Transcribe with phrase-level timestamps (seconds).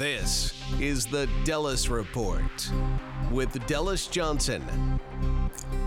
[0.00, 2.72] This is the Delus Report
[3.30, 4.62] with Delus Johnson.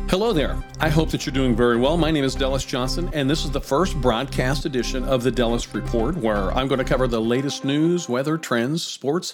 [0.07, 0.63] Hello there.
[0.79, 1.97] I hope that you're doing very well.
[1.97, 5.73] My name is Delus Johnson, and this is the first broadcast edition of the Delus
[5.73, 9.33] Report, where I'm going to cover the latest news, weather, trends, sports,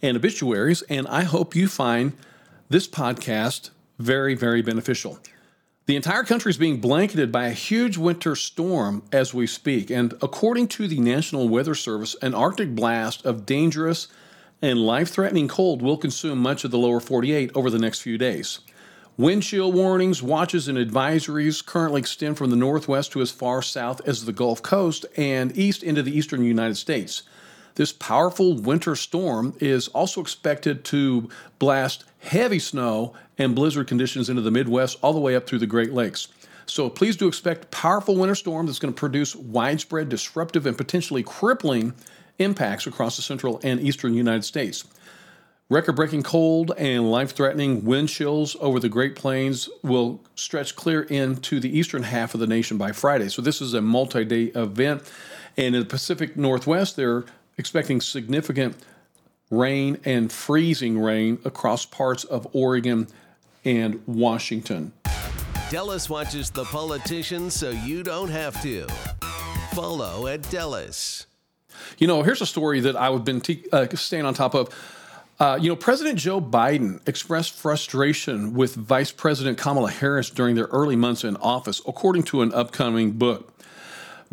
[0.00, 0.80] and obituaries.
[0.88, 2.14] And I hope you find
[2.70, 5.18] this podcast very, very beneficial.
[5.86, 9.90] The entire country is being blanketed by a huge winter storm as we speak.
[9.90, 14.08] And according to the National Weather Service, an Arctic blast of dangerous
[14.62, 18.16] and life threatening cold will consume much of the lower 48 over the next few
[18.16, 18.60] days.
[19.18, 24.00] Wind chill warnings, watches, and advisories currently extend from the northwest to as far south
[24.08, 27.24] as the Gulf Coast and east into the eastern United States.
[27.76, 31.28] This powerful winter storm is also expected to
[31.58, 35.66] blast heavy snow and blizzard conditions into the Midwest all the way up through the
[35.66, 36.28] Great Lakes.
[36.66, 41.22] So please do expect powerful winter storm that's going to produce widespread, disruptive, and potentially
[41.22, 41.94] crippling
[42.38, 44.84] impacts across the central and eastern United States.
[45.70, 51.02] Record breaking cold and life threatening wind chills over the Great Plains will stretch clear
[51.02, 53.28] into the eastern half of the nation by Friday.
[53.28, 55.10] So, this is a multi day event.
[55.56, 57.24] And in the Pacific Northwest, they're
[57.56, 58.76] expecting significant
[59.50, 63.06] rain and freezing rain across parts of Oregon
[63.64, 64.92] and Washington.
[65.70, 68.86] Delus watches the politicians so you don't have to.
[69.72, 71.26] Follow at Delus.
[71.98, 74.68] You know, here's a story that I've been te- uh, staying on top of.
[75.40, 80.66] Uh, you know, President Joe Biden expressed frustration with Vice President Kamala Harris during their
[80.66, 83.52] early months in office, according to an upcoming book.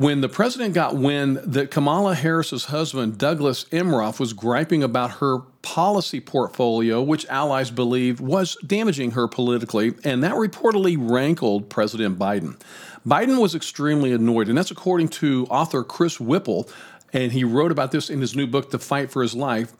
[0.02, 5.42] When the president got wind that Kamala Harris's husband, Douglas Emhoff, was griping about her
[5.62, 12.60] policy portfolio, which allies believed was damaging her politically, and that reportedly rankled President Biden.
[13.08, 16.68] Biden was extremely annoyed, and that's according to author Chris Whipple,
[17.14, 19.72] and he wrote about this in his new book, The Fight for His Life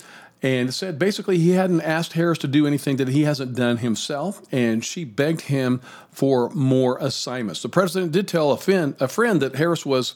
[0.42, 4.42] and said basically he hadn't asked Harris to do anything that he hasn't done himself,
[4.52, 5.82] and she begged him
[6.12, 7.62] for more assignments.
[7.62, 10.16] The president did tell a friend, a friend that Harris was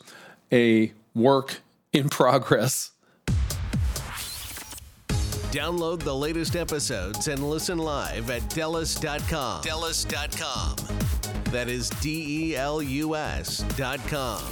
[0.52, 1.62] a work
[1.94, 2.92] in progress.
[5.56, 9.64] Download the latest episodes and listen live at Delus.com.
[9.64, 10.76] Delus.com.
[11.52, 14.44] That is D E L U S.com.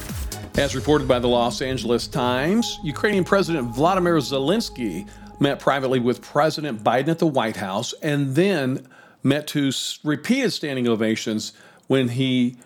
[0.55, 6.83] As reported by the Los Angeles Times, Ukrainian President Vladimir Zelensky met privately with President
[6.83, 8.87] Biden at the White House, and then
[9.23, 9.71] met to
[10.03, 11.53] repeated standing ovations
[11.87, 12.57] when he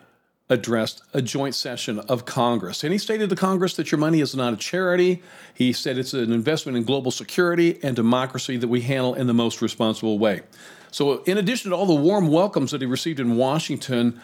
[0.50, 2.84] addressed a joint session of Congress.
[2.84, 5.22] And he stated to Congress that your money is not a charity.
[5.54, 9.34] He said it's an investment in global security and democracy that we handle in the
[9.34, 10.42] most responsible way.
[10.90, 14.22] So, in addition to all the warm welcomes that he received in Washington,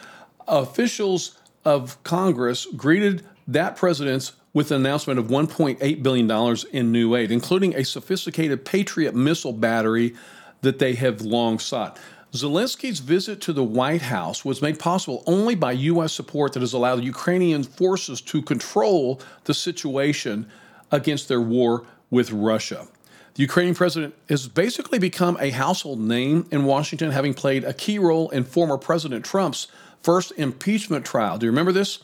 [0.48, 7.31] officials of Congress greeted that president's with an announcement of $1.8 billion in new aid,
[7.31, 10.14] including a sophisticated Patriot missile battery
[10.62, 11.97] that they have long sought.
[12.34, 16.13] Zelensky's visit to the White House was made possible only by U.S.
[16.13, 20.50] support that has allowed Ukrainian forces to control the situation
[20.92, 22.88] against their war with Russia.
[23.36, 28.00] The Ukrainian president has basically become a household name in Washington, having played a key
[28.00, 29.68] role in former President Trump's
[30.02, 31.38] first impeachment trial.
[31.38, 32.00] Do you remember this?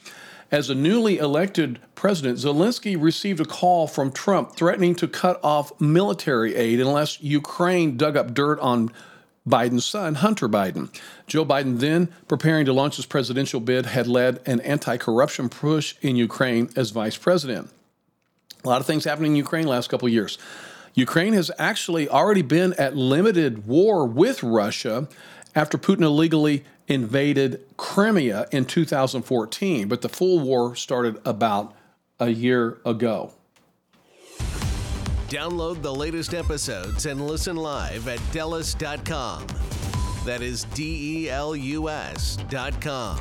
[0.52, 5.80] As a newly elected president, Zelensky received a call from Trump threatening to cut off
[5.80, 8.92] military aid unless Ukraine dug up dirt on
[9.48, 10.90] Biden's son, Hunter Biden.
[11.28, 15.96] Joe Biden, then preparing to launch his presidential bid, had led an anti corruption push
[16.02, 17.70] in Ukraine as vice president.
[18.64, 20.40] A lot of things happening in Ukraine last couple years.
[20.96, 25.08] Ukraine has actually already been at limited war with Russia
[25.60, 31.76] after Putin illegally invaded Crimea in 2014, but the full war started about
[32.18, 33.34] a year ago.
[35.28, 39.48] Download the latest episodes and listen live at Delus.com.
[40.24, 43.20] That is D E L U S.com.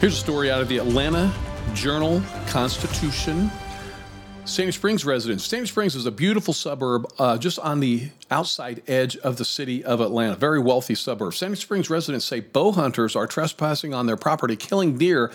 [0.00, 1.30] Here's a story out of the Atlanta
[1.74, 3.50] Journal Constitution.
[4.46, 5.46] Sandy Springs residents.
[5.46, 9.82] Sandy Springs is a beautiful suburb uh, just on the outside edge of the city
[9.82, 11.32] of Atlanta, very wealthy suburb.
[11.32, 15.32] Sandy Springs residents say bow hunters are trespassing on their property, killing deer,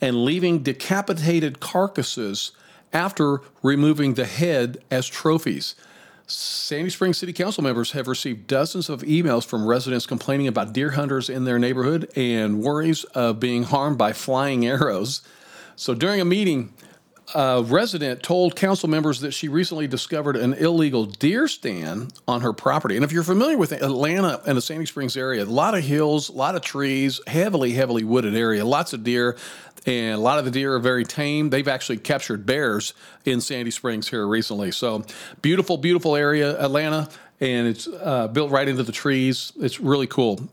[0.00, 2.52] and leaving decapitated carcasses
[2.92, 5.74] after removing the head as trophies.
[6.28, 10.92] Sandy Springs City Council members have received dozens of emails from residents complaining about deer
[10.92, 15.20] hunters in their neighborhood and worries of being harmed by flying arrows.
[15.74, 16.72] So during a meeting,
[17.34, 22.52] a resident told council members that she recently discovered an illegal deer stand on her
[22.52, 22.96] property.
[22.96, 26.28] And if you're familiar with Atlanta and the Sandy Springs area, a lot of hills,
[26.28, 29.36] a lot of trees, heavily, heavily wooded area, lots of deer.
[29.86, 31.50] and a lot of the deer are very tame.
[31.50, 32.94] They've actually captured bears
[33.24, 34.70] in Sandy Springs here recently.
[34.70, 35.04] So
[35.40, 37.08] beautiful, beautiful area, Atlanta,
[37.40, 39.52] and it's uh, built right into the trees.
[39.60, 40.48] It's really cool.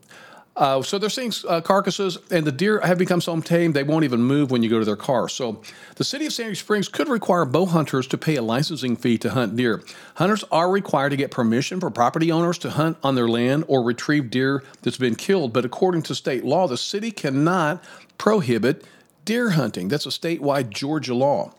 [0.56, 4.04] Uh, so they're seeing uh, carcasses, and the deer have become so tame they won't
[4.04, 5.28] even move when you go to their car.
[5.28, 5.62] So
[5.96, 9.30] the city of Sandy Springs could require bow hunters to pay a licensing fee to
[9.30, 9.82] hunt deer.
[10.16, 13.82] Hunters are required to get permission for property owners to hunt on their land or
[13.82, 17.82] retrieve deer that's been killed, but according to state law, the city cannot
[18.18, 18.84] prohibit
[19.24, 19.88] deer hunting.
[19.88, 21.54] That's a statewide Georgia law.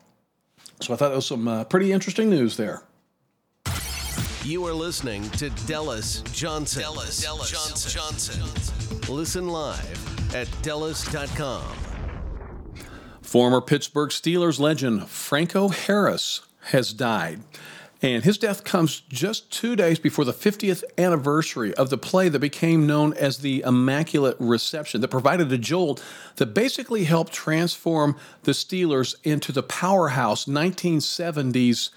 [0.81, 2.83] So I thought that was some uh, pretty interesting news there.
[4.43, 6.81] You are listening to Delus Johnson.
[6.81, 7.91] Delus, Delus Johnson.
[7.91, 9.13] Johnson.
[9.13, 11.63] Listen live at Delus.com.
[13.21, 16.41] Former Pittsburgh Steelers legend Franco Harris
[16.71, 17.41] has died.
[18.01, 22.39] And his death comes just two days before the 50th anniversary of the play that
[22.39, 26.03] became known as the Immaculate Reception, that provided a jolt
[26.37, 31.91] that basically helped transform the Steelers into the powerhouse 1970s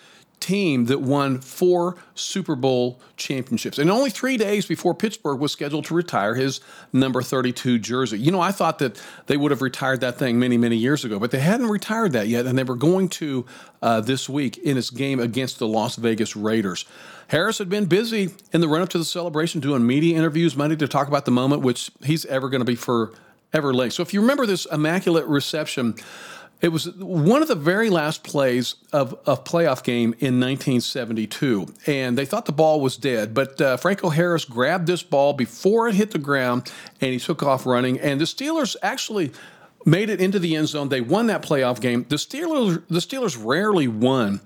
[0.45, 3.79] team that won four Super Bowl championships.
[3.79, 6.61] And only three days before Pittsburgh was scheduled to retire his
[6.93, 8.19] number 32 jersey.
[8.19, 11.19] You know, I thought that they would have retired that thing many, many years ago,
[11.19, 13.47] but they hadn't retired that yet, and they were going to
[13.81, 16.85] uh, this week in its game against the Las Vegas Raiders.
[17.29, 20.77] Harris had been busy in the run up to the celebration doing media interviews Monday
[20.77, 23.95] to talk about the moment, which he's ever going to be forever linked.
[23.95, 25.95] So if you remember this immaculate reception,
[26.65, 32.17] it was one of the very last plays of a playoff game in 1972, and
[32.17, 33.35] they thought the ball was dead.
[33.35, 36.73] But uh, Franco Harris grabbed this ball before it hit the ground,
[37.03, 38.01] and he took off running.
[38.01, 39.31] And the Steelers actually
[39.85, 40.89] made it into the end zone.
[40.89, 42.07] They won that playoff game.
[42.09, 44.41] The Steelers, the Steelers rarely won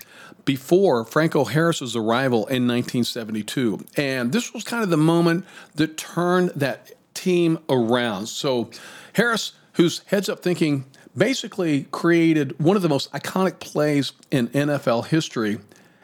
[0.44, 5.44] before Franco Harris's arrival in 1972, and this was kind of the moment
[5.76, 8.26] that turned that team around.
[8.26, 8.70] So
[9.12, 10.84] Harris, who's heads up thinking
[11.16, 15.58] basically created one of the most iconic plays in NFL history,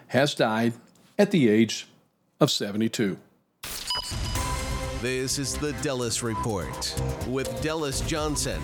[0.08, 0.74] has died
[1.18, 1.88] at the age
[2.40, 3.18] of 72.
[5.00, 8.60] This is the Delus Report with Delus Johnson.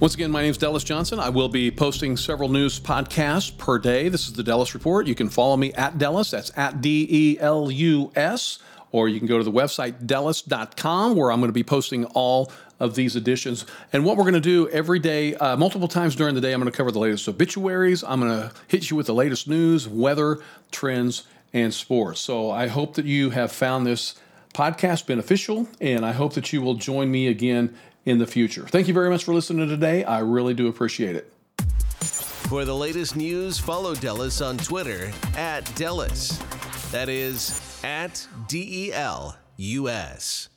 [0.00, 1.18] Once again, my name is Delus Johnson.
[1.18, 4.08] I will be posting several news podcasts per day.
[4.08, 5.08] This is the Delus Report.
[5.08, 6.30] You can follow me at Delus.
[6.30, 8.60] That's at D E L U S
[8.92, 12.50] or you can go to the website delus.com where I'm going to be posting all
[12.80, 13.66] of these editions.
[13.92, 16.60] And what we're going to do every day, uh, multiple times during the day, I'm
[16.60, 18.04] going to cover the latest obituaries.
[18.04, 20.38] I'm going to hit you with the latest news, weather,
[20.70, 22.20] trends, and sports.
[22.20, 24.14] So I hope that you have found this
[24.54, 27.74] podcast beneficial, and I hope that you will join me again
[28.04, 28.66] in the future.
[28.66, 30.04] Thank you very much for listening today.
[30.04, 31.32] I really do appreciate it.
[32.48, 36.40] For the latest news, follow Delus on Twitter at Delus.
[36.90, 40.48] That is at D E L U S.